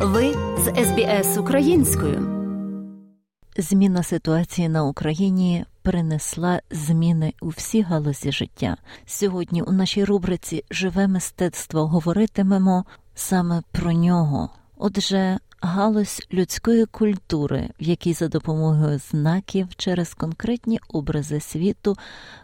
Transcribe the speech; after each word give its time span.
Ви 0.00 0.32
з 0.32 0.84
СБС 0.84 1.38
українською. 1.38 2.28
Зміна 3.56 4.02
ситуації 4.02 4.68
на 4.68 4.84
Україні 4.84 5.64
принесла 5.82 6.60
зміни 6.70 7.32
у 7.40 7.48
всі 7.48 7.82
галузі 7.82 8.32
життя. 8.32 8.76
Сьогодні 9.06 9.62
у 9.62 9.72
нашій 9.72 10.04
рубриці 10.04 10.64
Живе 10.70 11.08
мистецтво 11.08 11.86
говоритимемо 11.86 12.84
саме 13.14 13.62
про 13.72 13.92
нього. 13.92 14.50
Отже, 14.76 15.38
галузь 15.60 16.26
людської 16.32 16.86
культури, 16.86 17.70
в 17.80 17.82
якій 17.82 18.12
за 18.12 18.28
допомогою 18.28 18.98
знаків 18.98 19.68
через 19.76 20.14
конкретні 20.14 20.80
образи 20.88 21.40
світу 21.40 21.96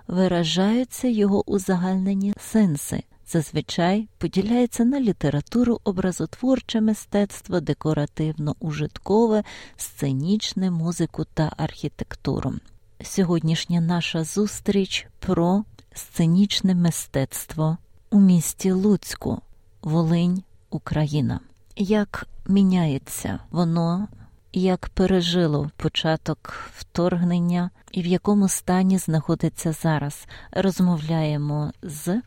виражаються 0.09 1.09
його 1.09 1.51
узагальнені 1.51 2.35
сенси. 2.39 3.03
Зазвичай 3.35 4.09
поділяється 4.19 4.85
на 4.85 5.01
літературу, 5.01 5.81
образотворче 5.85 6.81
мистецтво, 6.81 7.61
декоративно-ужиткове, 7.61 9.45
сценічне, 9.77 10.71
музику 10.71 11.25
та 11.35 11.53
архітектуру. 11.57 12.55
Сьогоднішня 13.03 13.81
наша 13.81 14.25
зустріч 14.25 15.07
про 15.19 15.65
сценічне 15.95 16.75
мистецтво 16.75 17.77
у 18.11 18.21
місті 18.21 18.73
Луцьку, 18.73 19.41
Волинь, 19.83 20.43
Україна. 20.71 21.41
Як 21.77 22.27
міняється 22.47 23.39
воно, 23.51 24.09
як 24.53 24.89
пережило 24.89 25.71
початок 25.77 26.55
вторгнення 26.77 27.71
і 27.93 28.03
в 28.03 28.07
якому 28.07 28.49
стані 28.49 28.99
знаходиться 28.99 29.73
зараз? 29.73 30.27
Розмовляємо 30.53 31.73
з 31.83 32.21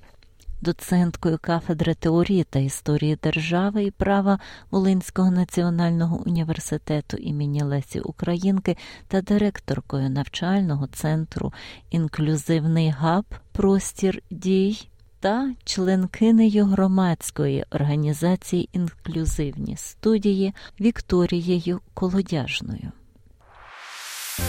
доценткою 0.62 1.38
кафедри 1.42 1.94
теорії 1.94 2.44
та 2.44 2.60
історії 2.60 3.18
держави 3.24 3.84
і 3.84 3.92
права 3.92 4.40
Волинського 4.72 5.32
національного 5.32 6.24
університету 6.26 7.18
імені 7.18 7.64
Лесі 7.64 8.00
Українки 8.00 8.78
та 9.08 9.22
директоркою 9.22 10.10
навчального 10.10 10.88
центру 10.88 11.54
Інклюзивний 11.90 12.90
габ 12.90 13.26
Простір 13.52 14.22
дій 14.32 14.90
та 15.20 15.54
членкинею 15.64 16.66
громадської 16.66 17.66
організації 17.72 18.70
Інклюзивні 18.74 19.78
студії 19.78 20.54
Вікторією 20.82 21.82
Колодяжною. 21.94 22.92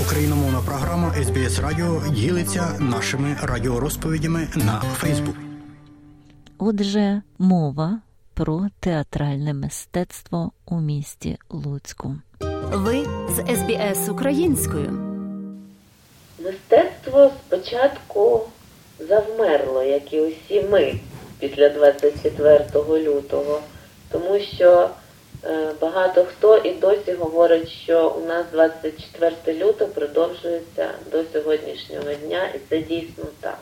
Україномовна 0.00 0.60
програма 0.60 1.14
СБС 1.14 1.58
Радіо 1.58 2.02
ділиться 2.14 2.78
нашими 2.78 3.36
радіорозповідями 3.42 4.48
на 4.56 4.80
Фейсбук. 4.80 5.47
Отже, 6.60 7.22
мова 7.38 8.00
про 8.34 8.66
театральне 8.80 9.54
мистецтво 9.54 10.52
у 10.66 10.80
місті 10.80 11.38
Луцьку. 11.50 12.14
Ви 12.72 13.06
з 13.30 13.56
СБС 13.56 14.08
українською. 14.08 14.90
Мистецтво 16.38 17.30
спочатку 17.46 18.40
завмерло, 18.98 19.82
як 19.82 20.12
і 20.12 20.20
усі 20.20 20.62
ми 20.70 20.94
після 21.38 21.68
24 21.68 22.64
лютого, 22.86 23.60
тому 24.10 24.38
що 24.38 24.90
е, 25.44 25.72
багато 25.80 26.24
хто 26.24 26.56
і 26.56 26.74
досі 26.74 27.12
говорить, 27.12 27.68
що 27.68 28.10
у 28.10 28.26
нас 28.26 28.46
24 28.52 29.64
лютого 29.64 29.90
продовжується 29.90 30.90
до 31.12 31.24
сьогоднішнього 31.32 32.14
дня, 32.14 32.48
і 32.54 32.58
це 32.68 32.82
дійсно 32.82 33.24
так. 33.40 33.60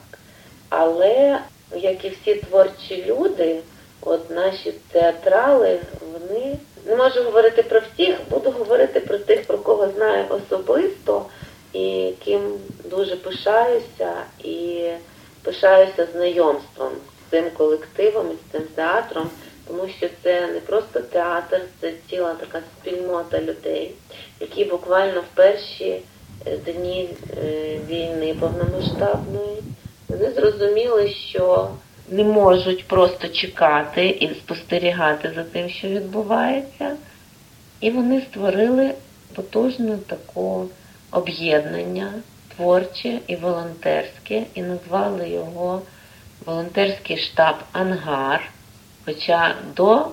Але 0.69 1.41
як 1.75 2.05
і 2.05 2.09
всі 2.09 2.35
творчі 2.35 3.05
люди, 3.07 3.61
от 4.01 4.31
наші 4.31 4.75
театрали, 4.93 5.81
вони 6.13 6.57
не 6.87 6.97
можу 6.97 7.23
говорити 7.23 7.63
про 7.63 7.81
всіх, 7.81 8.17
буду 8.31 8.51
говорити 8.51 9.01
про 9.01 9.19
тих, 9.19 9.45
про 9.45 9.59
кого 9.59 9.89
знаю 9.89 10.25
особисто, 10.29 11.27
і 11.73 12.13
ким 12.25 12.41
дуже 12.85 13.17
пишаюся, 13.17 14.13
і 14.45 14.89
пишаюся 15.43 16.07
знайомством 16.13 16.91
з 16.93 17.31
цим 17.31 17.51
колективом 17.57 18.27
і 18.31 18.35
з 18.35 18.53
цим 18.53 18.63
театром, 18.75 19.31
тому 19.69 19.89
що 19.99 20.09
це 20.23 20.47
не 20.47 20.61
просто 20.61 21.01
театр, 21.01 21.61
це 21.81 21.93
ціла 22.11 22.35
така 22.35 22.61
спільнота 22.81 23.41
людей, 23.41 23.95
які 24.41 24.65
буквально 24.65 25.21
в 25.21 25.35
перші 25.35 26.03
е, 26.47 26.57
дні 26.57 27.11
е, 27.45 27.79
війни 27.89 28.37
повномасштабної. 28.41 29.63
Вони 30.09 30.31
зрозуміли, 30.31 31.09
що 31.09 31.71
не 32.09 32.25
можуть 32.25 32.89
просто 32.89 33.29
чекати 33.29 34.09
і 34.09 34.35
спостерігати 34.35 35.33
за 35.35 35.45
тим, 35.45 35.69
що 35.69 35.89
відбувається. 35.89 36.97
І 37.81 37.91
вони 37.91 38.21
створили 38.21 38.95
потужне 39.35 39.99
таке 40.07 40.67
об'єднання 41.11 42.13
творче 42.57 43.19
і 43.27 43.37
волонтерське, 43.37 44.43
і 44.55 44.63
назвали 44.63 45.29
його 45.29 45.83
волонтерський 46.47 47.17
штаб 47.17 47.57
Ангар. 47.73 48.51
Хоча 49.05 49.55
до 49.77 50.07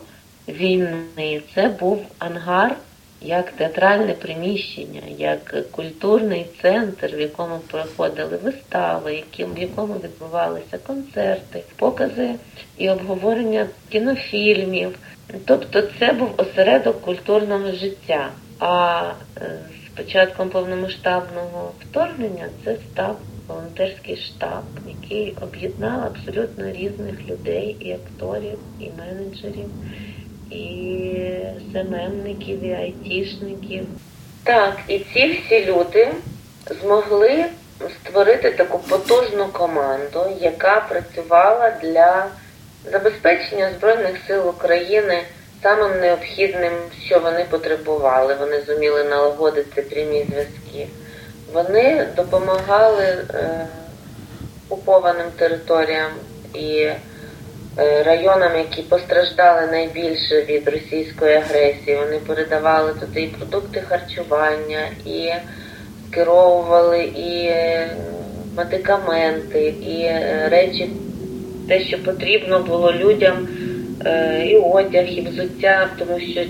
війни 0.48 1.42
це 1.56 1.68
був 1.68 2.06
ангар 2.20 2.76
як 3.24 3.52
театральне 3.52 4.14
приміщення, 4.14 5.02
як 5.18 5.72
культурний 5.72 6.46
центр, 6.62 7.16
в 7.16 7.20
якому 7.20 7.60
проходили 7.72 8.38
вистави, 8.44 9.24
в 9.40 9.60
якому 9.60 9.94
відбувалися 9.94 10.78
концерти, 10.78 11.64
покази 11.76 12.36
і 12.78 12.90
обговорення 12.90 13.68
кінофільмів. 13.90 14.98
Тобто 15.46 15.82
це 16.00 16.14
був 16.14 16.30
осередок 16.38 17.02
культурного 17.02 17.72
життя. 17.72 18.30
А 18.60 19.12
е, 19.38 19.60
з 19.86 19.98
початком 19.98 20.50
повномасштабного 20.50 21.72
вторгнення 21.80 22.50
це 22.64 22.78
став 22.92 23.20
волонтерський 23.48 24.18
штаб, 24.18 24.64
який 24.88 25.36
об'єднав 25.42 26.04
абсолютно 26.04 26.72
різних 26.72 27.28
людей, 27.30 27.76
і 27.80 27.92
акторів, 27.92 28.60
і 28.80 28.90
менеджерів 28.98 29.70
і 30.54 31.38
СММників, 31.72 32.64
і 32.64 32.74
айтішників. 32.74 33.86
Так, 34.44 34.78
і 34.88 35.00
ці 35.00 35.32
всі 35.32 35.66
люди 35.66 36.12
змогли 36.82 37.46
створити 37.90 38.52
таку 38.52 38.80
потужну 38.80 39.48
команду, 39.48 40.26
яка 40.42 40.80
працювала 40.90 41.74
для 41.84 42.26
забезпечення 42.92 43.72
Збройних 43.78 44.18
сил 44.28 44.50
України 44.50 45.24
самим 45.64 46.00
необхідним, 46.00 46.74
що 47.06 47.20
вони 47.20 47.46
потребували. 47.50 48.36
Вони 48.36 48.62
зуміли 48.62 49.04
налагодити 49.04 49.82
прямі 49.82 50.26
зв'язки. 50.30 50.88
Вони 51.54 52.08
допомагали 52.16 53.04
е, 53.06 53.68
окупованим 54.70 55.28
територіям 55.38 56.12
і 56.54 56.90
районам, 57.78 58.58
які 58.58 58.82
постраждали 58.82 59.68
найбільше 59.72 60.42
від 60.42 60.68
російської 60.68 61.36
агресії. 61.36 61.98
Вони 61.98 62.20
передавали 62.28 62.94
туди 62.94 63.22
і 63.22 63.28
продукти 63.28 63.82
харчування, 63.82 64.88
і 65.06 65.30
скеровували 66.08 67.04
і 67.04 67.46
е, 67.46 67.90
медикаменти, 68.58 69.68
і 69.68 70.02
е, 70.02 70.48
речі, 70.52 70.90
те, 71.68 71.80
що 71.80 72.04
потрібно 72.04 72.60
було 72.60 72.94
людям. 72.94 73.48
І 74.46 74.58
одяг, 74.58 75.06
і 75.06 75.22
взуття, 75.22 75.90
тому 76.00 76.20
що 76.20 76.42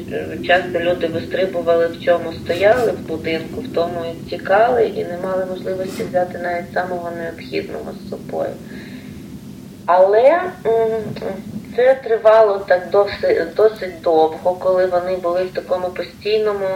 часто 0.47 0.79
люди 0.79 1.07
вистрибували 1.07 1.88
в 1.88 2.05
чому 2.05 2.34
стояли 2.34 2.91
в 2.91 3.07
будинку, 3.07 3.61
в 3.61 3.73
тому 3.73 4.00
і 4.11 4.29
тікали, 4.29 4.91
і 4.95 5.05
не 5.05 5.17
мали 5.23 5.45
можливості 5.45 6.03
взяти 6.03 6.38
навіть 6.38 6.73
самого 6.73 7.11
необхідного 7.17 7.91
з 7.91 8.09
собою. 8.09 8.50
Але 9.85 10.41
це 11.75 11.94
тривало 12.03 12.59
так 12.67 12.89
досить, 12.89 13.53
досить 13.55 14.01
довго, 14.01 14.53
коли 14.53 14.85
вони 14.85 15.16
були 15.16 15.44
в 15.44 15.53
такому 15.53 15.89
постійному 15.89 16.67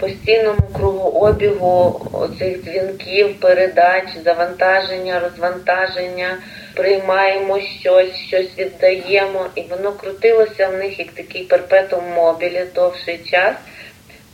постійному 0.00 0.60
кругообігу 0.72 2.00
цих 2.38 2.64
дзвінків, 2.64 3.40
передач, 3.40 4.04
завантаження, 4.24 5.20
розвантаження, 5.20 6.38
приймаємо 6.74 7.60
щось, 7.60 8.14
щось 8.14 8.58
віддаємо, 8.58 9.46
і 9.54 9.62
воно 9.62 9.92
крутилося 9.92 10.68
в 10.68 10.76
них 10.76 10.98
як 10.98 11.08
такий 11.08 11.42
перпетум 11.44 12.04
мобілі 12.14 12.64
довший 12.74 13.18
час. 13.18 13.54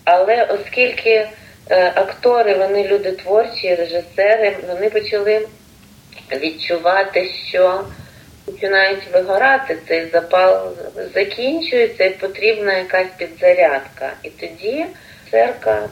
Але 0.05 0.45
оскільки 0.45 1.29
е, 1.71 1.93
актори, 1.95 2.55
вони 2.55 2.89
люди 2.89 3.13
творчі, 3.13 3.75
режисери, 3.75 4.57
вони 4.69 4.91
почали 4.91 5.47
відчувати, 6.33 7.31
що 7.51 7.81
починають 8.47 9.13
вигорати, 9.13 9.79
цей 9.89 10.11
запал 10.11 10.73
закінчується 11.15 12.05
і 12.05 12.11
потрібна 12.11 12.79
якась 12.79 13.09
підзарядка. 13.17 14.13
І 14.23 14.31
тоді 14.31 14.87
церква 15.31 15.89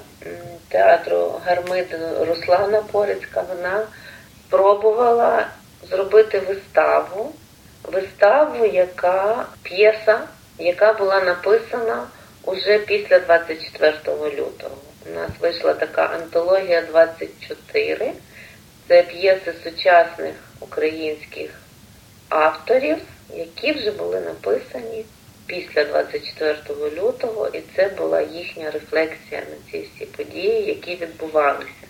театру 0.69 1.41
Гармиди 1.45 1.99
Руслана 2.21 2.83
Порицька 2.93 3.45
вона 3.49 3.87
спробувала 4.47 5.47
зробити 5.91 6.39
виставу, 6.39 7.33
виставу, 7.83 8.65
яка 8.67 9.47
п'єса, 9.63 10.21
яка 10.59 10.93
була 10.93 11.21
написана 11.21 12.07
уже 12.45 12.79
після 12.79 13.19
24 13.19 13.97
лютого. 14.37 14.77
У 15.07 15.15
нас 15.15 15.31
вийшла 15.41 15.75
така 15.75 16.03
антологія 16.03 16.83
24. 16.83 18.13
Це 18.89 19.03
п'єси 19.03 19.55
сучасних 19.65 20.35
українських 20.61 21.51
авторів, 22.35 22.97
які 23.35 23.73
вже 23.73 23.91
були 23.91 24.21
написані 24.21 25.05
після 25.47 25.85
24 25.85 26.57
лютого, 26.91 27.49
і 27.53 27.61
це 27.77 27.89
була 27.89 28.21
їхня 28.21 28.71
рефлексія 28.71 29.41
на 29.41 29.71
ці 29.71 29.89
всі 29.95 30.07
події, 30.07 30.67
які 30.67 30.97
відбувалися. 30.97 31.87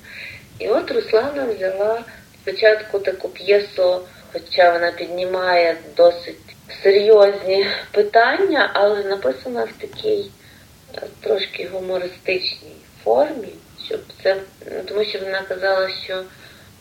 І 0.59 0.69
от 0.69 0.91
Руслана 0.91 1.45
взяла 1.45 2.05
спочатку 2.43 2.99
таку 2.99 3.29
п'єсу, 3.29 4.01
хоча 4.33 4.73
вона 4.73 4.93
піднімає 4.93 5.77
досить 5.97 6.57
серйозні 6.83 7.67
питання, 7.91 8.71
але 8.75 9.03
написана 9.03 9.65
в 9.65 9.73
такій 9.81 10.31
е, 10.95 11.03
трошки 11.21 11.69
гумористичній 11.73 12.77
формі, 13.05 13.49
щоб 13.87 14.01
це, 14.23 14.37
ну, 14.73 14.83
тому 14.85 15.05
що 15.05 15.19
вона 15.19 15.43
казала, 15.43 15.89
що 16.05 16.25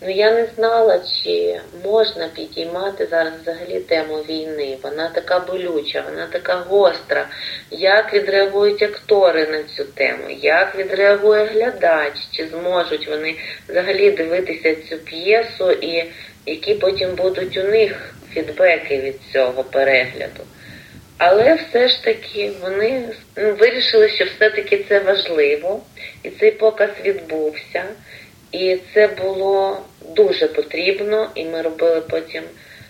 ну 0.04 0.10
я 0.10 0.32
не 0.32 0.48
знала, 0.56 1.00
чи 1.24 1.60
можна 1.84 2.28
підіймати 2.28 3.06
зараз 3.06 3.34
взагалі 3.42 3.80
тему 3.80 4.16
війни. 4.30 4.78
Вона 4.84 5.08
така 5.08 5.40
болюча, 5.40 6.04
вона 6.10 6.28
така 6.28 6.56
гостра. 6.56 7.28
Як 7.72 8.14
відреагують 8.14 8.82
актори 8.82 9.48
на 9.48 9.64
цю 9.64 9.84
тему, 9.84 10.24
як 10.42 10.76
відреагує 10.76 11.46
глядач, 11.46 12.14
чи 12.32 12.48
зможуть 12.48 13.08
вони 13.08 13.36
взагалі 13.70 14.12
дивитися 14.12 14.76
цю 14.90 14.98
п'єсу, 14.98 15.72
і 15.72 16.12
які 16.46 16.74
потім 16.74 17.16
будуть 17.16 17.58
у 17.58 17.64
них 17.64 18.14
фідбеки 18.34 18.98
від 18.98 19.16
цього 19.34 19.64
перегляду. 19.64 20.44
Але 21.18 21.56
все 21.56 21.88
ж 21.88 22.04
таки 22.04 22.52
вони 22.62 23.02
ну, 23.38 23.56
вирішили, 23.56 24.10
що 24.10 24.26
все-таки 24.26 24.86
це 24.90 25.00
важливо, 25.00 25.82
і 26.24 26.30
цей 26.30 26.52
показ 26.52 26.90
відбувся. 27.06 27.84
І 28.54 28.78
це 28.94 29.08
було 29.08 29.82
дуже 30.16 30.48
потрібно, 30.48 31.30
і 31.36 31.46
ми 31.46 31.62
робили 31.62 32.02
потім 32.02 32.44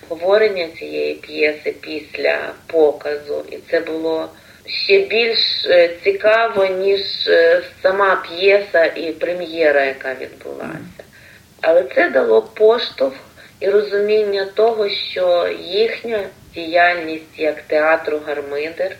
говорення 0.09 0.67
цієї 0.67 1.13
п'єси 1.13 1.75
після 1.81 2.53
показу. 2.67 3.45
І 3.51 3.57
це 3.71 3.79
було 3.79 4.29
ще 4.65 4.99
більш 4.99 5.65
е, 5.65 5.89
цікаво, 6.03 6.65
ніж 6.65 7.01
е, 7.27 7.63
сама 7.81 8.15
п'єса 8.15 8.85
і 8.85 9.11
прем'єра, 9.11 9.85
яка 9.85 10.15
відбулася. 10.21 11.03
Але 11.61 11.83
це 11.95 12.09
дало 12.09 12.41
поштовх 12.41 13.15
і 13.59 13.69
розуміння 13.69 14.47
того, 14.55 14.89
що 14.89 15.55
їхня 15.61 16.23
діяльність 16.55 17.37
як 17.37 17.61
театру 17.61 18.21
Гармидер, 18.27 18.95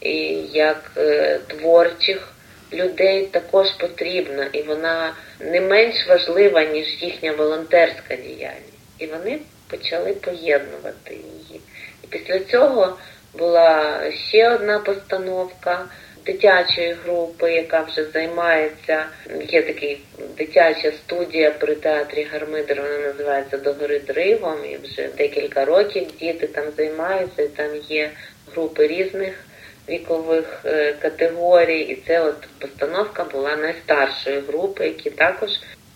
і 0.00 0.16
як 0.52 0.90
е, 0.96 1.38
творчих 1.46 2.32
людей 2.72 3.26
також 3.26 3.70
потрібна, 3.70 4.48
і 4.52 4.62
вона 4.62 5.14
не 5.40 5.60
менш 5.60 6.08
важлива, 6.08 6.64
ніж 6.64 7.02
їхня 7.02 7.32
волонтерська 7.32 8.16
діяльність. 8.16 8.70
І 8.98 9.06
вони 9.06 9.38
почали 9.70 10.12
поєднувати 10.12 11.14
її. 11.14 11.60
І 12.04 12.06
після 12.06 12.38
цього 12.38 12.96
була 13.38 14.00
ще 14.12 14.54
одна 14.54 14.78
постановка 14.78 15.84
дитячої 16.26 16.96
групи, 17.04 17.52
яка 17.52 17.80
вже 17.80 18.04
займається. 18.04 19.04
Є 19.48 19.62
такий 19.62 20.00
дитяча 20.38 20.92
студія 20.92 21.50
при 21.50 21.74
театрі 21.74 22.26
Гармидер, 22.32 22.82
вона 22.82 22.98
називається 22.98 23.58
Догори 23.58 23.98
Дригом, 23.98 24.58
і 24.64 24.76
вже 24.76 25.08
декілька 25.16 25.64
років 25.64 26.06
діти 26.20 26.46
там 26.46 26.64
займаються, 26.76 27.42
і 27.42 27.48
там 27.48 27.76
є 27.88 28.10
групи 28.52 28.86
різних 28.86 29.44
вікових 29.90 30.60
е, 30.64 30.92
категорій. 30.92 31.80
І 31.80 32.02
це 32.06 32.20
от 32.20 32.48
постановка 32.58 33.24
була 33.24 33.56
найстаршої 33.56 34.40
групи, 34.40 34.84
які 34.84 35.10
також. 35.10 35.50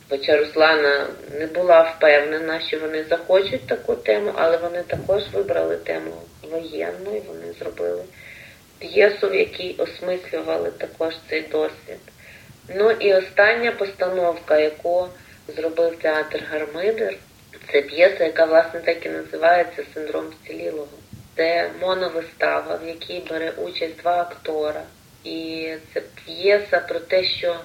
Хоча 0.09 0.37
Руслана 0.37 1.07
не 1.39 1.47
була 1.47 1.83
впевнена, 1.83 2.61
що 2.61 2.79
вони 2.79 3.05
захочуть 3.05 3.67
таку 3.67 3.95
тему, 3.95 4.33
але 4.35 4.57
вони 4.57 4.83
також 4.83 5.23
вибрали 5.33 5.77
тему 5.77 6.13
воєнну 6.51 7.17
і 7.17 7.21
вони 7.21 7.53
зробили 7.59 8.05
п'єсу, 8.79 9.29
в 9.29 9.35
якій 9.35 9.75
осмислювали 9.79 10.71
також 10.71 11.15
цей 11.29 11.43
досвід. 11.43 12.01
Ну 12.69 12.91
і 12.91 13.15
остання 13.15 13.73
постановка, 13.73 14.59
яку 14.59 15.09
зробив 15.57 15.97
театр 15.97 16.43
Гармидер, 16.51 17.17
це 17.73 17.83
п'єса, 17.83 18.25
яка, 18.25 18.45
власне, 18.45 18.81
так 18.81 19.07
і 19.07 19.09
називається 19.09 19.85
Синдром 19.95 20.25
вцілілого. 20.27 20.89
Це 21.37 21.71
моновистава, 21.81 22.77
в 22.77 22.89
якій 22.89 23.23
бере 23.31 23.51
участь 23.51 23.97
два 23.97 24.21
актора. 24.21 24.83
І 25.25 25.71
це 25.95 26.01
п'єса 26.01 26.81
про 26.81 27.01
те, 27.01 27.25
що 27.25 27.61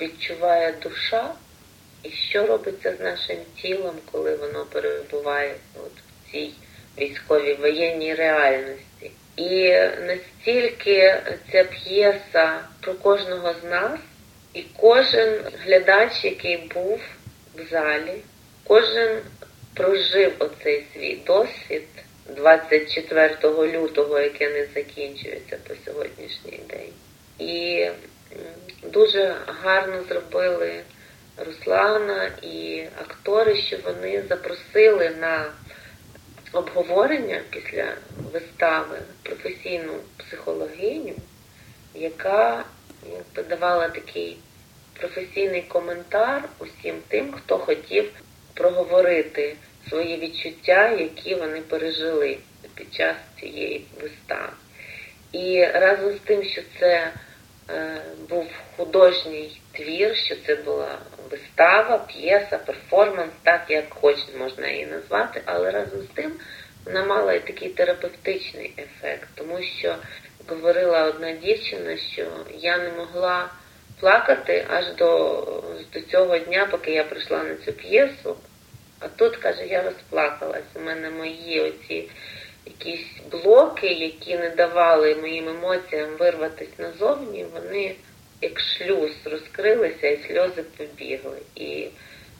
відчуває 0.00 0.74
душа, 0.82 1.34
і 2.02 2.10
що 2.10 2.46
робиться 2.46 2.94
з 2.96 3.00
нашим 3.00 3.36
тілом, 3.56 3.94
коли 4.12 4.36
воно 4.36 4.64
перебуває 4.64 5.54
от 5.76 5.92
в 5.92 6.32
цій 6.32 6.52
військовій 6.98 7.54
воєнній 7.54 8.14
реальності. 8.14 9.10
І 9.36 9.72
настільки 10.06 11.22
ця 11.52 11.64
п'єса 11.64 12.60
про 12.80 12.94
кожного 12.94 13.54
з 13.62 13.70
нас, 13.70 14.00
і 14.54 14.62
кожен 14.76 15.40
глядач, 15.64 16.24
який 16.24 16.56
був 16.56 17.00
в 17.56 17.70
залі, 17.70 18.14
кожен 18.64 19.20
прожив 19.74 20.32
оцей 20.38 20.86
свій 20.94 21.16
досвід 21.26 21.84
24 22.28 23.36
лютого, 23.72 24.18
яке 24.18 24.50
не 24.50 24.66
закінчується 24.74 25.58
по 25.68 25.74
сьогоднішній 25.84 26.60
день. 26.68 26.92
І 27.38 27.86
дуже 28.82 29.36
гарно 29.46 30.02
зробили 30.08 30.80
Руслана 31.36 32.30
і 32.42 32.84
актори, 33.00 33.56
що 33.56 33.76
вони 33.84 34.22
запросили 34.28 35.10
на 35.10 35.52
обговорення 36.52 37.40
після 37.50 37.94
вистави 38.32 38.98
професійну 39.22 39.92
психологиню, 40.16 41.14
яка 41.94 42.64
якби, 43.06 43.42
давала 43.56 43.88
такий 43.88 44.38
професійний 45.00 45.62
коментар 45.62 46.48
усім 46.58 46.96
тим, 47.08 47.32
хто 47.32 47.58
хотів 47.58 48.10
проговорити 48.54 49.56
свої 49.88 50.16
відчуття, 50.16 50.90
які 50.90 51.34
вони 51.34 51.60
пережили 51.60 52.38
під 52.74 52.94
час 52.94 53.16
цієї 53.40 53.86
вистави. 54.00 54.52
І 55.32 55.64
разом 55.64 56.12
з 56.12 56.18
тим, 56.24 56.44
що 56.44 56.62
це 56.80 57.12
е, 57.70 58.02
був 58.28 58.46
художній 58.76 59.60
твір, 59.72 60.16
що 60.16 60.36
це 60.46 60.54
була 60.54 60.98
вистава, 61.30 61.98
п'єса, 61.98 62.58
перформанс, 62.58 63.32
так 63.42 63.64
як 63.68 63.84
хоч 63.90 64.16
можна 64.38 64.68
її 64.68 64.86
назвати, 64.86 65.42
але 65.44 65.70
разом 65.70 66.02
з 66.02 66.14
тим 66.14 66.32
вона 66.84 67.04
мала 67.04 67.32
і 67.32 67.46
такий 67.46 67.68
терапевтичний 67.68 68.72
ефект, 68.78 69.28
тому 69.34 69.62
що 69.62 69.96
говорила 70.48 71.04
одна 71.04 71.32
дівчина, 71.32 71.96
що 71.96 72.26
я 72.58 72.78
не 72.78 72.90
могла 72.92 73.50
плакати 74.00 74.66
аж 74.70 74.84
до, 74.98 75.62
до 75.92 76.00
цього 76.00 76.38
дня, 76.38 76.68
поки 76.70 76.90
я 76.90 77.04
прийшла 77.04 77.44
на 77.44 77.54
цю 77.54 77.72
п'єсу. 77.72 78.36
А 79.00 79.08
тут, 79.08 79.36
каже, 79.36 79.66
я 79.66 79.82
розплакалась. 79.82 80.64
У 80.74 80.80
мене 80.80 81.10
мої 81.10 81.60
оці 81.60 82.10
якісь 82.66 83.06
блоки, 83.30 83.86
які 83.86 84.38
не 84.38 84.50
давали 84.50 85.14
моїм 85.14 85.48
емоціям 85.48 86.16
вирватися 86.18 86.72
назовні, 86.78 87.44
вони 87.54 87.94
як 88.40 88.60
шлюз 88.60 89.10
розкрилися 89.24 90.08
і 90.08 90.22
сльози 90.26 90.62
побігли. 90.76 91.38
І 91.54 91.86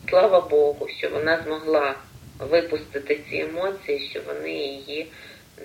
слава 0.08 0.40
Богу, 0.40 0.88
що 0.88 1.08
вона 1.08 1.42
змогла 1.44 1.94
випустити 2.38 3.20
ці 3.30 3.36
емоції, 3.36 4.08
що 4.10 4.20
вони 4.26 4.50
її 4.50 5.06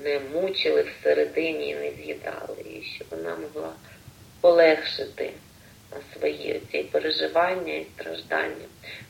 не 0.04 0.20
мучили 0.34 0.82
всередині 0.82 1.70
і 1.70 1.76
не 1.76 1.92
з'їдали, 1.92 2.58
і 2.66 2.84
що 2.84 3.06
вона 3.12 3.36
могла 3.36 3.74
полегшити 4.42 5.32
свої 6.14 6.62
ці 6.72 6.84
переживання 6.84 7.74
і 7.74 7.86
страждання. 7.96 8.66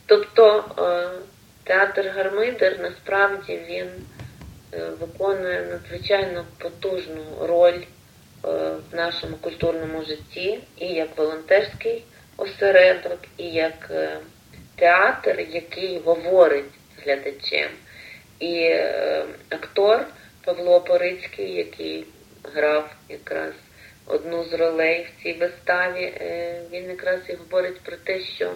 Тобто 0.06 0.66
е, 0.80 1.10
театр 1.64 2.12
Гармидер 2.16 2.80
насправді 2.80 3.60
він 3.70 3.88
е, 4.74 4.90
виконує 5.00 5.66
надзвичайно 5.72 6.46
потужну 6.58 7.24
роль 7.42 7.82
е, 7.82 7.86
в 8.92 8.96
нашому 8.96 9.36
культурному 9.38 10.04
житті 10.04 10.60
і 10.78 10.88
як 10.88 11.18
волонтерський 11.18 12.04
осередок, 12.38 13.20
і 13.38 13.44
як 13.44 13.92
театр, 14.76 15.40
який 15.40 16.00
говорить 16.00 16.72
з 16.98 17.04
глядачем. 17.04 17.70
І 18.40 18.80
актор 19.50 20.06
Павло 20.46 20.82
Порицький, 20.82 21.54
який 21.54 22.06
грав 22.44 22.96
якраз 23.10 23.54
одну 24.06 24.44
з 24.44 24.54
ролей 24.54 25.08
в 25.08 25.24
цій 25.24 25.34
виставі, 25.34 26.04
е, 26.04 26.62
він 26.72 26.90
якраз 26.90 27.20
і 27.30 27.34
говорить 27.34 27.82
про 27.82 27.98
те, 27.98 28.20
що 28.20 28.54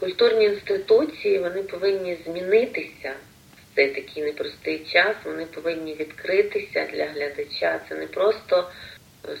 культурні 0.00 0.44
інституції 0.44 1.38
вони 1.38 1.62
повинні 1.62 2.18
змінитися 2.26 3.12
в 3.56 3.76
цей 3.76 3.94
такий 3.94 4.22
непростий 4.22 4.78
час, 4.78 5.16
вони 5.24 5.46
повинні 5.46 5.94
відкритися 5.94 6.86
для 6.92 7.06
глядача. 7.06 7.80
Це 7.88 7.94
не 7.94 8.06
просто 8.06 8.70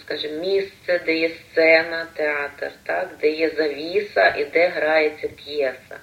скажімо, 0.04 0.40
місце, 0.40 1.00
де 1.06 1.14
є 1.14 1.30
сцена, 1.30 2.06
театр, 2.14 2.70
так, 2.86 3.10
де 3.20 3.30
є 3.30 3.50
завіса 3.50 4.28
і 4.28 4.44
де 4.44 4.68
грається 4.68 5.28
п'єса. 5.28 5.98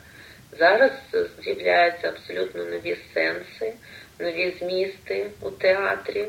Зараз 0.60 0.92
з'являються 1.44 2.10
абсолютно 2.10 2.64
нові 2.64 2.98
сенси, 3.14 3.74
нові 4.20 4.56
змісти 4.60 5.26
у 5.42 5.50
театрі, 5.50 6.28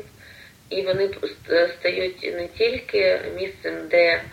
і 0.69 0.81
вони 0.81 1.09
стають 1.79 2.23
не 2.23 2.47
тільки 2.47 3.21
місцем, 3.35 3.87
де 3.89 4.23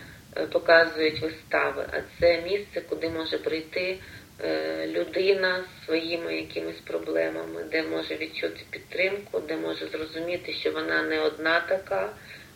показують 0.51 1.21
вистави, 1.21 1.85
а 1.93 1.97
це 2.19 2.41
місце, 2.41 2.81
куди 2.89 3.09
може 3.09 3.37
прийти 3.37 3.97
е, 4.43 4.87
людина 4.87 5.63
з 5.63 5.85
своїми 5.85 6.35
якимись 6.35 6.79
проблемами, 6.79 7.63
де 7.71 7.83
може 7.83 8.15
відчути 8.15 8.61
підтримку, 8.69 9.39
де 9.39 9.57
може 9.57 9.87
зрозуміти, 9.87 10.53
що 10.53 10.71
вона 10.71 11.03
не 11.03 11.19
одна 11.19 11.59
така. 11.59 12.09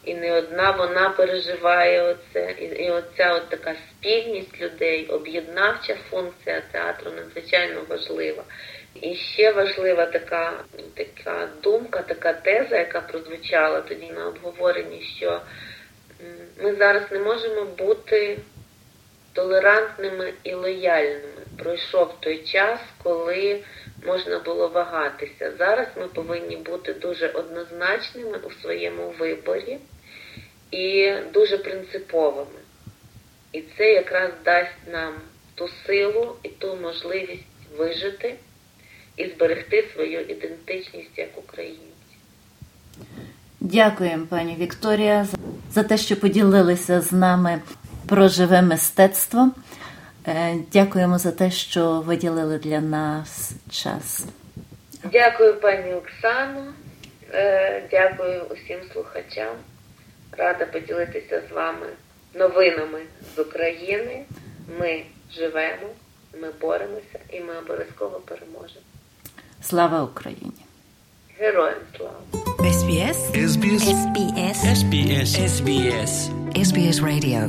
І 0.06 0.14
не 0.14 0.34
одна 0.34 0.72
вона 0.72 1.10
переживає 1.10 2.04
оце, 2.04 2.52
і 2.62 2.90
оця 2.90 3.34
от 3.34 3.50
така 3.50 3.76
спільність 3.90 4.62
людей, 4.62 5.08
об'єднавча 5.08 5.96
функція 6.10 6.62
театру 6.72 7.12
надзвичайно 7.12 7.82
важлива. 7.90 8.44
І 9.02 9.16
ще 9.16 9.52
важлива 9.52 10.06
така 10.06 10.64
така 10.96 11.50
думка, 11.64 12.02
така 12.02 12.34
теза, 12.34 12.78
яка 12.78 13.02
прозвучала 13.02 13.82
тоді 13.82 14.12
на 14.12 14.28
обговоренні, 14.28 15.02
що 15.18 15.42
ми 16.64 16.76
зараз 16.76 17.04
не 17.12 17.20
можемо 17.20 17.66
бути 17.66 18.40
толерантними 19.34 20.34
і 20.44 20.54
лояльними. 20.54 21.42
Пройшов 21.58 22.14
той 22.20 22.44
час, 22.44 22.80
коли 23.04 23.64
можна 24.06 24.40
було 24.40 24.68
вагатися. 24.68 25.52
Зараз 25.58 25.88
ми 25.98 26.08
повинні 26.08 26.58
бути 26.58 26.94
дуже 26.94 27.28
однозначними 27.28 28.38
у 28.38 28.52
своєму 28.52 29.14
виборі 29.20 29.78
і 30.72 31.14
дуже 31.34 31.58
принциповими. 31.58 32.60
І 33.52 33.64
це 33.78 33.94
якраз 33.94 34.32
дасть 34.46 34.88
нам 34.92 35.14
ту 35.56 35.70
силу 35.86 36.36
і 36.44 36.50
ту 36.50 36.76
можливість 36.76 37.44
вижити 37.78 38.36
і 39.18 39.28
зберегти 39.28 39.86
свою 39.94 40.22
ідентичність 40.22 41.18
як 41.18 41.38
українці. 41.38 41.82
Дякуємо, 43.60 44.28
пані 44.30 44.56
Вікторія, 44.60 45.28
за 45.72 45.84
те, 45.84 45.98
що 45.98 46.16
поділилися 46.20 47.02
з 47.02 47.12
нами 47.12 47.62
про 48.08 48.28
живе 48.28 48.62
мистецтво. 48.62 49.52
Е, 50.28 50.56
дякуємо 50.74 51.18
за 51.18 51.32
те, 51.32 51.52
що 51.52 52.02
виділили 52.02 52.58
для 52.58 52.82
нас 52.82 53.52
час. 53.70 54.26
Дякую, 55.12 55.60
пані 55.60 55.94
Оксано. 55.94 56.74
Е, 57.34 57.84
дякую 57.92 58.42
усім 58.44 58.80
слухачам. 58.94 59.56
Рада 60.38 60.66
поділитися 60.66 61.42
з 61.50 61.56
вами 61.56 61.86
новинами 62.34 63.00
з 63.36 63.40
України. 63.40 64.24
Ми 64.80 65.04
живемо, 65.32 65.88
ми 66.42 66.48
боремося 66.62 67.20
і 67.30 67.40
ми 67.40 67.58
обов'язково 67.58 68.20
переможемо. 68.20 68.86
Слава 69.62 70.04
Україні! 70.04 70.66
Героям 71.40 71.80
слава! 71.98 72.47
SBS 72.88 73.20
SBS 73.54 73.84
SBS 74.00 74.58
SBS 74.80 75.30
SBS 75.56 76.12
SBS 76.54 76.98
Radio 77.02 77.42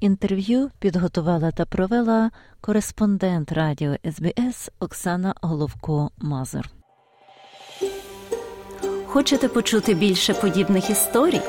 Інтерв'ю 0.00 0.70
підготувала 0.78 1.50
та 1.50 1.64
провела 1.64 2.30
кореспондент 2.60 3.52
радіо 3.52 3.96
СБС 4.12 4.70
Оксана 4.80 5.34
Головко 5.42 6.10
Мазур. 6.18 6.68
Хочете 9.06 9.48
почути 9.48 9.94
більше 9.94 10.34
подібних 10.34 10.90
історій? 10.90 11.42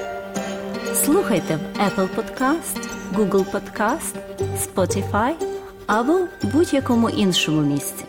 Слухайте 0.94 1.56
в 1.56 1.80
Apple 1.80 2.10
Podcast, 2.16 2.90
Google 3.14 3.46
Podcast, 3.52 4.16
Spotify 4.66 5.34
або 5.88 6.20
будь-якому 6.44 7.10
іншому 7.10 7.62
місці. 7.62 8.06